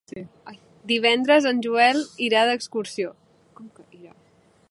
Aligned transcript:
Divendres 0.91 1.47
en 1.49 1.61
Joel 1.67 2.01
irà 2.29 2.47
d'excursió. 2.51 3.13